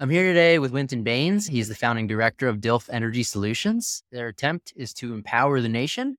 [0.00, 1.48] I'm here today with Wynton Baynes.
[1.48, 4.04] He's the founding director of Dylfe Energy Solutions.
[4.12, 6.16] Their attempt is to empower the nation.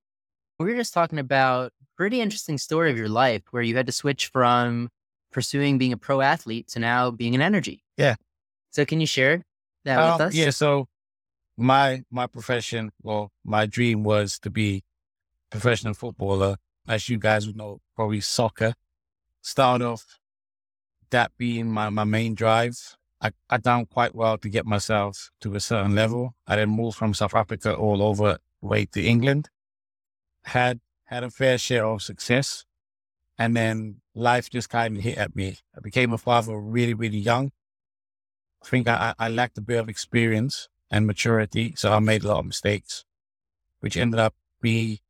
[0.60, 3.94] We were just talking about pretty interesting story of your life where you had to
[3.94, 4.90] switch from
[5.32, 7.82] pursuing being a pro athlete to now being an energy.
[7.96, 8.16] Yeah.
[8.72, 9.44] So can you share
[9.86, 10.34] that Um, with us?
[10.36, 10.50] Yeah.
[10.50, 10.88] So
[11.56, 14.84] my my profession, well, my dream was to be
[15.50, 16.58] professional footballer.
[16.86, 18.74] As you guys would know, probably soccer.
[19.42, 20.20] Start off
[21.12, 22.98] that being my, my main drive.
[23.22, 26.36] I, I done quite well to get myself to a certain level.
[26.48, 29.50] I then moved from South Africa all over way to England.
[30.46, 32.66] Had had a fair share of success.
[33.38, 35.58] And then life just kind of hit at me.
[35.76, 37.52] I became a father really, really young.
[38.64, 42.28] I think I, I lacked a bit of experience and maturity, so I made a
[42.28, 43.06] lot of mistakes,
[43.80, 45.02] which ended up me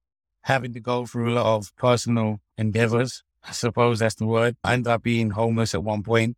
[0.43, 3.23] having to go through a lot of personal endeavors.
[3.43, 4.55] I suppose that's the word.
[4.63, 6.37] I ended up being homeless at one point,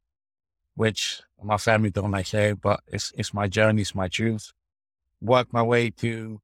[0.76, 4.54] which my family don't like hearing, but it's it's my journey, it's my truth.
[5.22, 6.42] Worked my way to,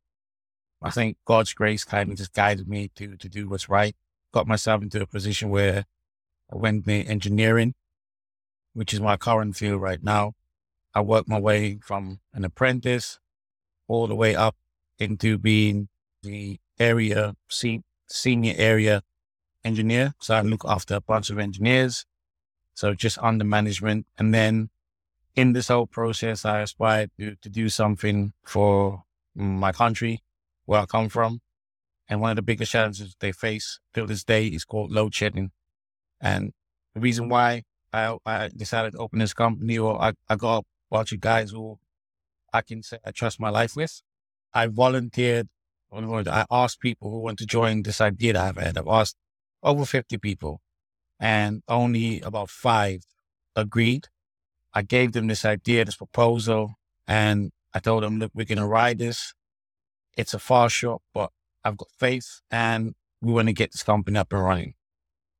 [0.81, 3.95] I think God's grace kind of just guided me to to do what's right.
[4.33, 5.85] Got myself into a position where
[6.51, 7.73] I went into engineering,
[8.73, 10.33] which is my current field right now.
[10.93, 13.19] I worked my way from an apprentice
[13.87, 14.55] all the way up
[14.99, 15.89] into being
[16.23, 19.03] the area se- senior area
[19.63, 20.13] engineer.
[20.19, 22.05] So I look after a bunch of engineers.
[22.77, 24.05] So just under management.
[24.19, 24.69] And then
[25.35, 29.01] in this whole process, I aspired to, to do something for
[29.33, 30.21] my country,
[30.65, 31.41] where I come from.
[32.07, 35.49] And one of the biggest challenges they face till this day is called load shedding.
[36.21, 36.53] And
[36.93, 40.63] the reason why I, I decided to open this company or I, I got a
[40.91, 41.79] bunch of guys who
[42.53, 44.03] I can say I trust my life with.
[44.53, 45.47] I volunteered.
[45.91, 48.77] I asked people who want to join this idea that I've had.
[48.77, 49.15] I've asked
[49.63, 50.61] over 50 people
[51.19, 53.03] and only about five
[53.55, 54.07] agreed.
[54.73, 56.75] I gave them this idea, this proposal,
[57.07, 59.33] and I told them, look, we're going to ride this.
[60.15, 61.31] It's a far shot, but
[61.63, 64.73] I've got faith and we want to get this company up and running.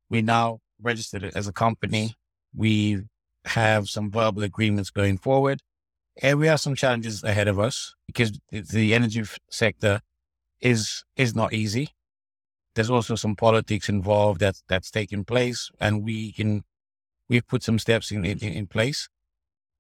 [0.10, 2.16] We now registered it as a company.
[2.56, 3.04] We
[3.46, 5.62] have some verbal agreements going forward.
[6.22, 10.02] And we have some challenges ahead of us because the energy sector
[10.60, 11.90] is is not easy.
[12.78, 16.64] There's also some politics involved that that's taking place, and we can
[17.28, 19.10] we've put some steps in in, in place.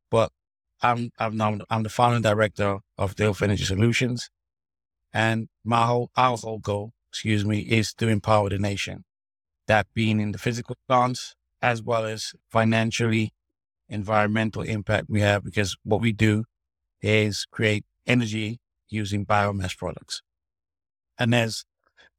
[0.09, 0.31] But
[0.81, 4.31] I'm I'm now I'm the founding director of Dylfe Energy Solutions,
[5.13, 9.06] and my whole our whole goal, excuse me, is to empower the nation.
[9.68, 13.31] That being in the physical plants as well as financially
[13.90, 16.46] environmental impact we have because what we do
[17.03, 18.59] is create energy
[18.90, 20.24] using biomass products.
[21.19, 21.64] And there's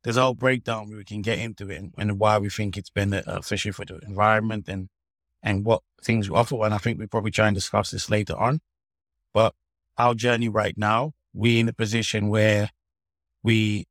[0.08, 2.78] there's a whole breakdown where we can get into it and, and why we think
[2.78, 4.88] it's it's beneficial for the environment and
[5.42, 6.64] and what things we offer.
[6.64, 8.62] And I think we probably try and discuss this later on.
[9.34, 9.52] But
[9.98, 12.70] our journey right now, we're in a position where
[13.42, 13.84] we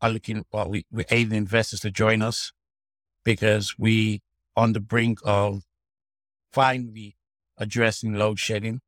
[0.00, 2.52] are looking well, we, we're aiding investors to join us
[3.22, 4.20] because we
[4.56, 5.62] on the brink of
[6.52, 7.14] finally
[7.56, 8.80] addressing load shedding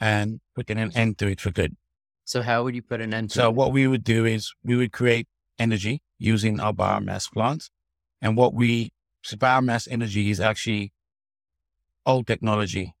[0.00, 1.76] and putting an end to it for good.
[2.24, 3.54] So how would you put an end to So it?
[3.54, 5.28] what we would do is we would create
[5.58, 7.70] energy using our biomass plants.
[8.20, 8.92] And what we,
[9.24, 10.92] biomass energy is actually
[12.04, 12.94] old technology.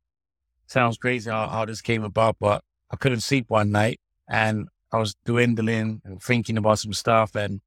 [0.66, 4.98] Sounds crazy how, how this came about, but I couldn't sleep one night and I
[4.98, 7.34] was dwindling and thinking about some stuff.
[7.34, 7.60] And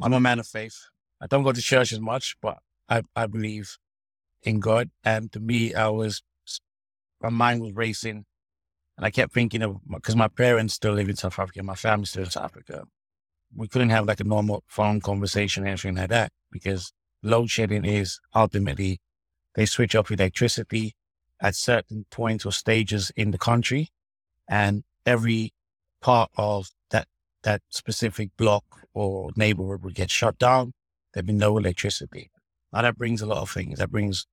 [0.00, 0.76] I'm a man of faith.
[1.20, 3.76] I don't go to church as much, but I, I believe
[4.42, 4.90] in God.
[5.02, 6.22] And to me, I was,
[7.20, 8.24] my mind was racing
[8.96, 12.06] and I kept thinking of, because my parents still live in South Africa, my family
[12.06, 12.84] still in South Africa.
[13.56, 16.92] We couldn't have like a normal phone conversation or anything like that because
[17.22, 19.00] load shedding is ultimately
[19.54, 20.94] they switch off electricity
[21.40, 23.90] at certain points or stages in the country
[24.48, 25.52] and every
[26.00, 27.06] part of that,
[27.42, 30.72] that specific block or neighborhood would get shut down.
[31.12, 32.30] There'd be no electricity.
[32.72, 33.78] Now that brings a lot of things.
[33.78, 34.26] That brings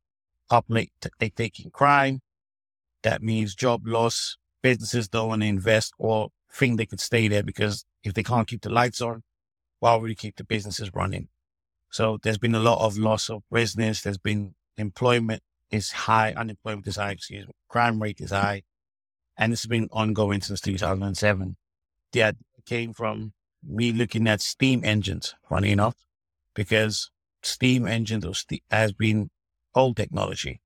[0.49, 0.91] public
[1.35, 2.21] taking crime.
[3.03, 7.43] That means job loss, businesses don't want to invest or think they could stay there
[7.43, 9.23] because if they can't keep the lights on,
[9.79, 11.27] why would you keep the businesses running?
[11.91, 14.01] So there's been a lot of loss of business.
[14.01, 18.63] There's been employment is high, unemployment is high, excuse me, crime rate is high.
[19.37, 21.55] And this has been ongoing since 2007.
[22.13, 23.33] That came from
[23.63, 25.95] me looking at steam engines, funny enough,
[26.53, 27.09] because
[27.41, 29.29] steam engines has been
[29.73, 30.61] old technology.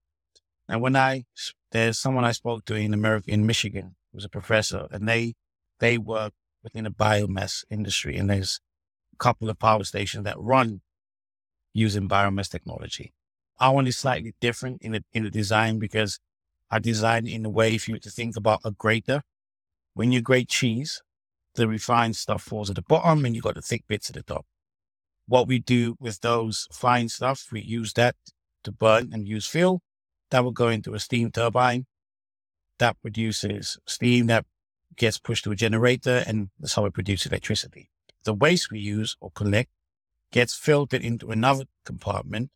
[0.68, 1.26] And when I,
[1.72, 5.36] there's someone I spoke to in America, in Michigan, was a professor, and they,
[5.80, 6.34] they work
[6.66, 8.18] within the biomass industry.
[8.18, 8.60] And there's
[9.14, 10.82] a couple of power stations that run
[11.74, 13.14] using biomass technology.
[13.60, 16.20] Our one is slightly different in the, in the design because
[16.70, 19.22] are designed in a way if you were to think about a grater.
[19.94, 21.02] When you grate cheese,
[21.54, 24.24] the refined stuff falls at the bottom and you've got the thick bits at the
[24.24, 24.46] top.
[25.28, 28.16] What we do with those fine stuff, we use that
[28.66, 29.82] to burn and use fuel.
[30.32, 31.86] That will go into a steam turbine
[32.80, 34.46] that produces steam that
[34.98, 37.90] gets pushed to a generator and that's how we produce electricity.
[38.24, 39.70] The waste we use or collect
[40.32, 42.52] gets filtered into another compartment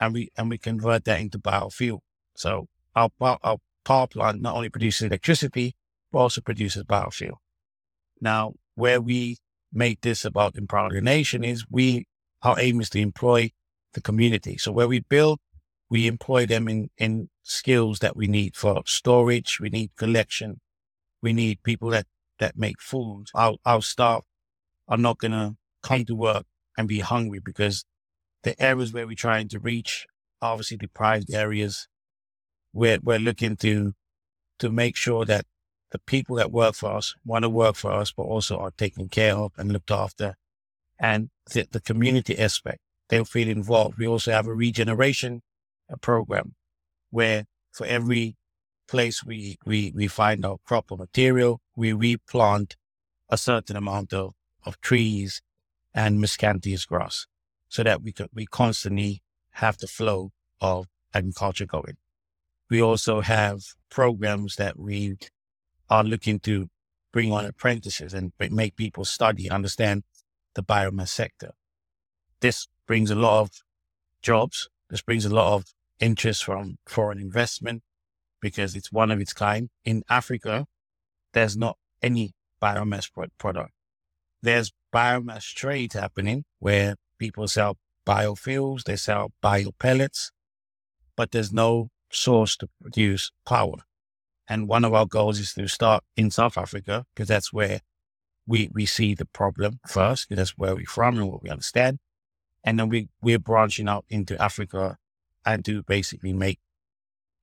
[0.00, 2.00] and we, and we convert that into biofuel.
[2.34, 5.74] So our, our power plant not only produces electricity,
[6.12, 7.36] but also produces biofuel.
[8.20, 9.38] Now, where we
[9.72, 12.06] make this about empowering the nation is we,
[12.42, 13.50] our aim is to employ
[13.92, 14.56] the community.
[14.58, 15.38] So where we build,
[15.88, 19.58] we employ them in, in skills that we need for storage.
[19.60, 20.60] We need collection.
[21.22, 22.06] We need people that,
[22.38, 23.26] that make food.
[23.34, 24.24] Our, our staff
[24.88, 26.46] are not going to come to work
[26.76, 27.84] and be hungry because
[28.42, 30.06] the areas where we're trying to reach,
[30.40, 31.88] obviously deprived areas,
[32.72, 33.94] we're, we're looking to,
[34.58, 35.44] to make sure that
[35.90, 39.08] the people that work for us want to work for us, but also are taken
[39.08, 40.36] care of and looked after.
[40.98, 42.78] And the, the community aspect,
[43.08, 43.98] they'll feel involved.
[43.98, 45.42] We also have a regeneration
[45.90, 46.54] a program
[47.10, 48.36] where for every
[48.90, 52.76] place we, we, we find our crop or material, we replant
[53.28, 54.34] a certain amount of,
[54.66, 55.40] of trees
[55.94, 57.26] and miscanthus grass
[57.68, 59.22] so that we could, we constantly
[59.52, 61.96] have the flow of agriculture going.
[62.68, 63.60] We also have
[63.90, 65.16] programs that we
[65.88, 66.68] are looking to
[67.12, 70.02] bring on apprentices and make people study, understand
[70.54, 71.52] the biomass sector.
[72.40, 73.50] This brings a lot of
[74.20, 74.68] jobs.
[74.88, 75.64] This brings a lot of
[76.00, 77.82] interest from foreign investment
[78.40, 79.68] because it's one of its kind.
[79.84, 80.66] In Africa,
[81.32, 82.32] there's not any
[82.62, 83.08] biomass
[83.38, 83.72] product.
[84.42, 87.76] There's biomass trade happening where people sell
[88.06, 90.30] biofuels, they sell bio pellets,
[91.16, 93.84] but there's no source to produce power.
[94.48, 97.80] And one of our goals is to start in South Africa because that's where
[98.46, 101.98] we, we see the problem first, because that's where we're from and what we understand.
[102.64, 104.96] And then we, we're branching out into Africa
[105.46, 106.58] and to basically make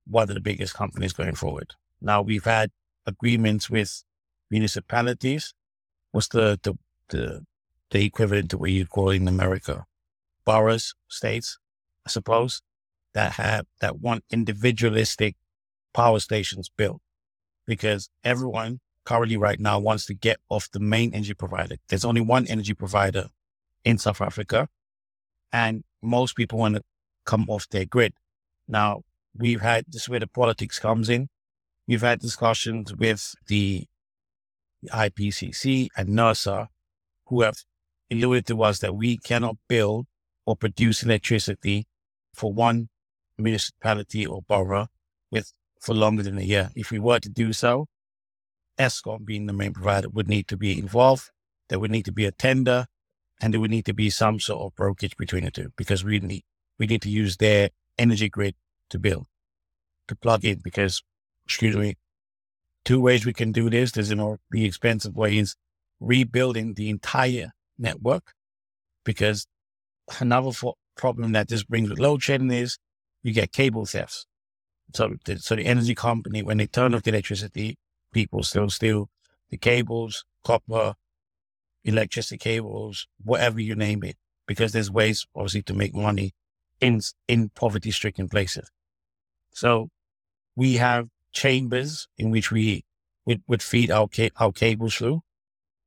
[0.08, 1.74] one of the biggest companies going forward.
[2.00, 2.70] Now we've had
[3.06, 4.04] agreements with
[4.50, 5.54] municipalities.
[6.12, 6.74] What's the, the,
[7.08, 7.44] the,
[7.90, 9.84] the equivalent to what you call in America?
[10.44, 11.58] Boroughs, states,
[12.06, 12.62] I suppose,
[13.14, 15.36] that have, that want individualistic
[15.92, 17.00] power stations built
[17.66, 21.76] because everyone currently right now wants to get off the main energy provider.
[21.88, 23.28] There's only one energy provider
[23.84, 24.68] in South Africa
[25.52, 26.82] and most people want to
[27.24, 28.14] come off their grid.
[28.66, 29.02] Now
[29.36, 31.28] we've had this is where the politics comes in.
[31.86, 33.86] We've had discussions with the
[34.92, 36.68] IPCC and NERSA
[37.26, 37.56] who have
[38.10, 40.06] alluded to us that we cannot build
[40.46, 41.86] or produce electricity
[42.34, 42.88] for one
[43.36, 44.88] municipality or borough
[45.30, 46.70] with for longer than a year.
[46.74, 47.86] If we were to do so,
[48.78, 51.30] Eskom being the main provider would need to be involved.
[51.68, 52.86] There would need to be a tender
[53.40, 56.18] and there would need to be some sort of brokerage between the two because we
[56.20, 56.44] need,
[56.78, 58.54] we need to use their energy grid
[58.90, 59.26] to build,
[60.08, 61.02] to plug in because,
[61.44, 61.96] excuse me,
[62.84, 63.92] two ways we can do this.
[63.92, 65.56] There's, you know, the expensive way is
[66.00, 68.32] rebuilding the entire network
[69.04, 69.46] because
[70.20, 70.50] another
[70.96, 72.78] problem that this brings with load shedding is
[73.22, 74.26] you get cable thefts.
[74.94, 77.76] So, the, so the energy company, when they turn off the electricity,
[78.12, 79.10] people still steal
[79.50, 80.94] the cables, copper,
[81.84, 84.16] electricity cables, whatever you name it,
[84.46, 86.32] because there's ways, obviously, to make money
[86.80, 88.70] in in poverty stricken places.
[89.58, 89.90] So
[90.54, 92.84] we have chambers in which we
[93.26, 95.22] would, feed our ca- our cables through.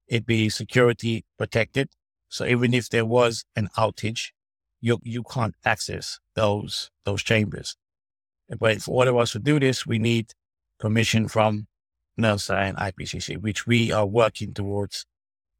[0.07, 1.87] It'd be security protected.
[2.27, 4.31] So even if there was an outage,
[4.81, 7.77] you you can't access those those chambers.
[8.59, 10.33] But for all of us to do this, we need
[10.77, 11.67] permission from
[12.19, 15.05] NERSA and IPCC, which we are working towards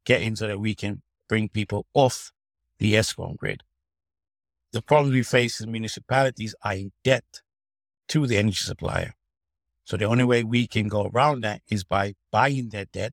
[0.04, 1.00] getting so that we can
[1.30, 2.30] bring people off
[2.78, 3.62] the Eskom grid.
[4.72, 7.40] The problems we face as municipalities are in debt
[8.08, 9.14] to the energy supplier.
[9.84, 13.12] So the only way we can go around that is by buying their debt,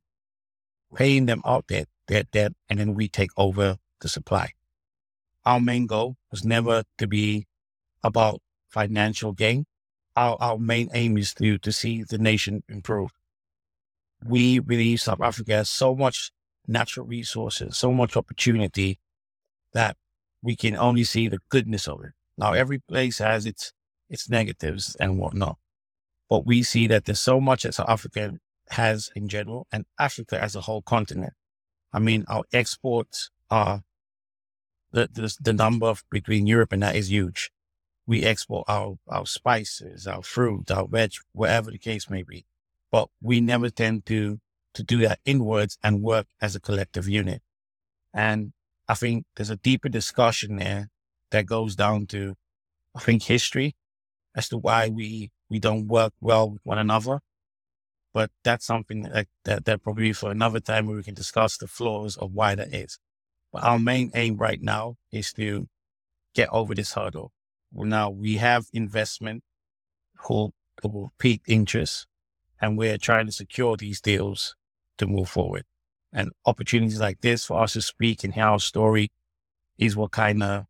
[0.96, 4.52] paying them out their, their debt, and then we take over the supply.
[5.46, 7.48] Our main goal was never to be
[8.04, 9.66] about financial gain.
[10.16, 13.12] Our, our main aim is to, to see the nation improve.
[14.26, 16.32] We believe South Africa has so much
[16.68, 19.00] natural resources, so much opportunity
[19.74, 19.98] that
[20.42, 22.12] we can only see the goodness of it.
[22.38, 23.74] Now, every place has its,
[24.10, 25.58] its negatives and whatnot,
[26.30, 28.34] but we see that there's so much that South Africa
[28.70, 31.34] has in general and Africa as a whole continent.
[31.92, 33.84] I mean, our exports are
[34.92, 37.52] the, the, the number between Europe and that is huge
[38.10, 42.44] we export our, our spices, our fruit, our veg, whatever the case may be.
[42.92, 44.40] But we never tend to,
[44.74, 47.44] to do that inwards and work as a collective unit.
[48.12, 48.54] And
[48.88, 50.90] I think there's a deeper discussion there
[51.30, 52.34] that goes down to,
[52.96, 53.76] I think, history
[54.36, 57.20] as to why we, we don't work well with one another.
[58.14, 61.68] But that's something that, that, that probably for another time where we can discuss the
[61.68, 62.98] flaws of why that is.
[63.52, 65.68] But our main aim right now is to
[66.34, 67.32] get over this hurdle.
[67.72, 69.44] Now we have investment
[70.26, 70.52] who
[70.84, 72.08] will peak interest
[72.62, 74.56] and we're trying to secure these deals
[74.98, 75.64] to move forward.
[76.12, 79.12] And opportunities like this for us to speak and hear our story
[79.78, 80.66] is what kind of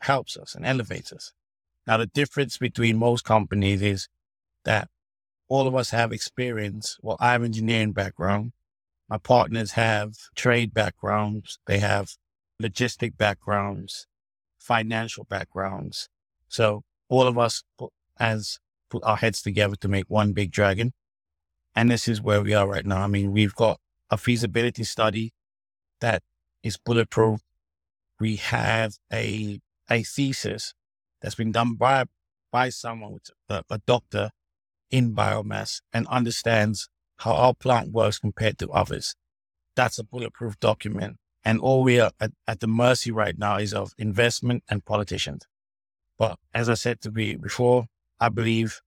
[0.00, 1.32] helps us and elevates us.
[1.86, 4.08] Now, the difference between most companies is
[4.64, 4.88] that
[5.48, 6.98] all of us have experience.
[7.02, 8.52] Well, I have engineering background.
[9.08, 11.58] My partners have trade backgrounds.
[11.66, 12.12] They have
[12.62, 14.06] logistic backgrounds,
[14.58, 16.08] financial backgrounds.
[16.48, 20.92] So all of us put, as put our heads together to make one big dragon.
[21.76, 23.02] And this is where we are right now.
[23.02, 23.78] I mean, we've got
[24.10, 25.32] a feasibility study
[26.00, 26.22] that
[26.62, 27.40] is bulletproof.
[28.20, 29.60] We have a,
[29.90, 30.72] a thesis
[31.24, 32.04] that's been done by,
[32.52, 34.30] by someone with a, a doctor
[34.90, 39.16] in biomass and understands how our plant works compared to others.
[39.74, 41.16] That's a bulletproof document.
[41.42, 45.46] And all we are at, at the mercy right now is of investment and politicians.
[46.18, 47.86] But as I said to be before,
[48.20, 48.82] I believe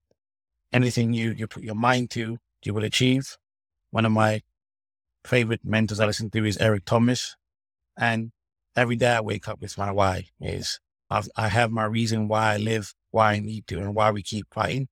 [0.72, 3.36] anything you, you put your mind to, you will achieve.
[3.90, 4.42] One of my
[5.24, 7.34] favorite mentors I listen to is Eric Thomas.
[7.98, 8.30] And
[8.76, 10.78] every day I wake up with my why is
[11.10, 14.22] I've, I have my reason why I live, why I need to, and why we
[14.22, 14.88] keep fighting.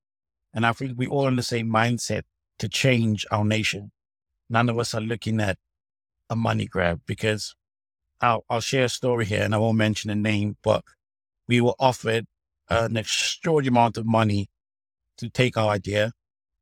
[0.53, 2.23] And I think we're all in the same mindset
[2.59, 3.91] to change our nation.
[4.49, 5.57] None of us are looking at
[6.29, 7.55] a money grab because
[8.21, 10.83] I'll, I'll share a story here and I won't mention a name, but
[11.47, 12.25] we were offered
[12.69, 14.49] an extraordinary amount of money
[15.17, 16.13] to take our idea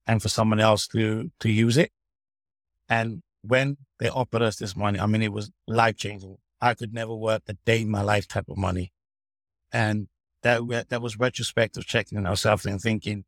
[0.06, 1.92] and for someone else to, to use it.
[2.90, 6.38] And when they offered us this money, I mean, it was life changing.
[6.62, 8.92] I could never work a day in my life type of money.
[9.76, 10.08] And
[10.42, 13.26] that, that was retrospective checking ourselves and thinking,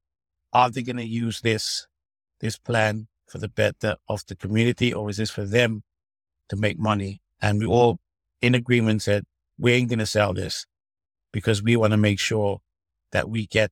[0.53, 1.87] are they going to use this,
[2.39, 5.83] this plan for the better of the community or is this for them
[6.47, 7.19] to make money?
[7.41, 7.99] And we all
[8.41, 9.25] in agreement said,
[9.59, 10.65] we ain't going to sell this
[11.33, 12.61] because we want to make sure
[13.11, 13.71] that we get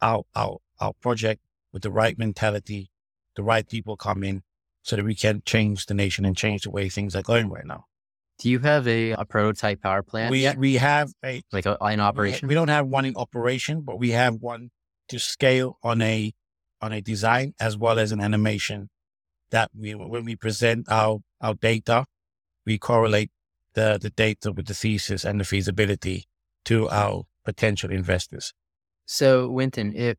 [0.00, 1.42] our, our, our project
[1.74, 2.90] with the right mentality,
[3.36, 4.44] the right people come in
[4.82, 7.66] so that we can change the nation and change the way things are going right
[7.66, 7.84] now.
[8.38, 10.30] Do you have a, a prototype power plant?
[10.30, 12.46] We, we have a, like a, in operation.
[12.46, 14.70] We, we don't have one in operation, but we have one
[15.08, 16.32] to scale on a,
[16.80, 18.90] on a design as well as an animation
[19.50, 22.04] that we, when we present our, our data,
[22.64, 23.30] we correlate
[23.74, 26.26] the, the data with the thesis and the feasibility
[26.64, 28.52] to our potential investors.
[29.06, 30.18] So, Wynton, if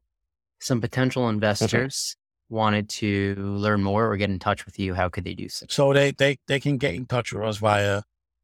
[0.60, 2.56] some potential investors okay.
[2.56, 5.68] wanted to learn more or get in touch with you, how could they do so?
[5.70, 8.02] So they, they, they can get in touch with us via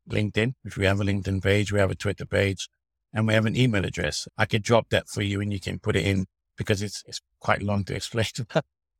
[0.09, 0.53] LinkedIn.
[0.63, 2.69] If we have a LinkedIn page, we have a Twitter page,
[3.13, 4.27] and we have an email address.
[4.37, 6.25] I could drop that for you and you can put it in
[6.57, 8.25] because it's, it's quite long to explain.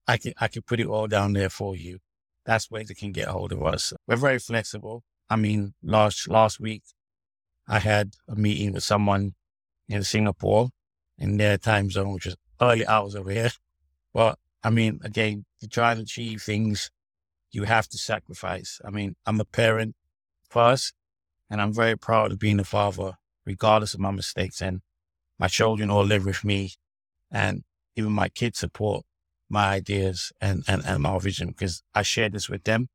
[0.07, 2.00] I can, I can put it all down there for you.
[2.45, 3.91] That's where they can get a hold of us.
[4.07, 5.03] We're very flexible.
[5.29, 6.83] I mean, last, last week,
[7.67, 9.33] I had a meeting with someone
[9.89, 10.69] in Singapore
[11.17, 13.51] in their time zone, which is early hours over here.
[14.13, 16.91] But I mean, again, to try and achieve things,
[17.51, 18.79] you have to sacrifice.
[18.85, 19.95] I mean, I'm a parent
[20.50, 20.94] first,
[21.50, 23.14] and I'm very proud of being a father,
[23.46, 24.62] regardless of my mistakes.
[24.62, 24.82] And
[25.38, 26.74] my children all live with me,
[27.32, 27.64] and
[27.96, 29.06] even my kids support
[29.50, 32.88] my ideas and, and, and my vision because I share this with them.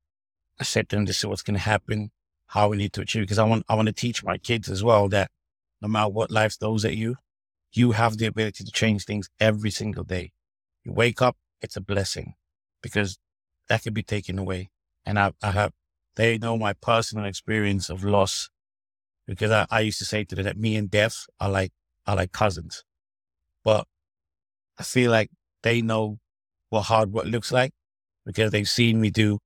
[0.59, 2.11] I said to them, this is what's going to happen
[2.49, 3.23] how we need to achieve.
[3.23, 5.31] Because I want, I want to teach my kids as well that
[5.81, 7.17] no matter what life throws at you,
[7.73, 10.33] you have the ability to change things every single day.
[10.85, 12.35] You wake up, it's a blessing
[12.83, 13.19] because
[13.69, 14.71] that could be taken away.
[15.07, 15.73] And I, I have,
[16.21, 18.51] they know my personal experience of loss
[19.27, 21.73] because I, I used to say to them that me and death are like,
[22.07, 22.85] are like cousins.
[23.65, 23.87] But
[24.79, 25.31] I feel like
[25.63, 26.19] they know
[26.69, 27.73] what hard work looks like
[28.27, 29.39] because they've seen me do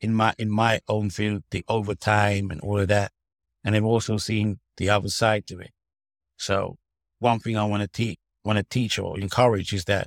[0.00, 3.10] in my in my own field, the overtime and all of that.
[3.64, 5.70] And they've also seen the other side to it.
[6.36, 6.76] So
[7.18, 10.06] one thing I want to teach want to teach or encourage is that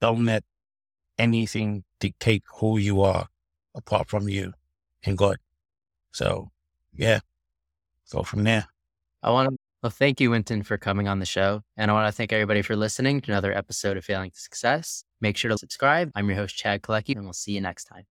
[0.00, 0.44] don't let
[1.18, 3.28] anything dictate who you are
[3.74, 4.54] apart from you
[5.04, 5.38] and God.
[6.12, 6.50] So
[6.94, 7.20] yeah,
[8.10, 8.66] go from there.
[9.22, 11.62] I want to well, thank you, Wynton, for coming on the show.
[11.76, 15.04] And I want to thank everybody for listening to another episode of Failing to Success.
[15.20, 16.10] Make sure to subscribe.
[16.16, 18.04] I'm your host, Chad Kalecki, and we'll see you next time.